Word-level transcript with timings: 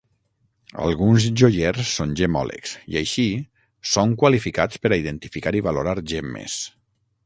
Alguns 0.85 1.27
joiers 1.41 1.91
són 1.99 2.15
Gemmòlegs 2.21 2.73
i 2.95 2.99
així 3.03 3.29
són 3.93 4.19
qualificats 4.25 4.85
per 4.87 4.95
a 4.97 5.03
identificar 5.07 5.59
i 5.61 5.67
valorar 5.71 6.01
gemmes. 6.15 6.63